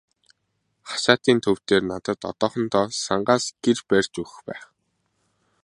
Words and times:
Хашаатын 0.89 1.37
төв 1.43 1.57
дээр 1.67 1.83
надад 1.91 2.19
одоохондоо 2.31 2.85
сангаас 3.05 3.45
гэр 3.63 3.79
барьж 3.89 4.13
өгөх 4.23 4.37
байх. 4.47 4.63